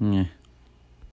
[0.00, 0.24] Yeah.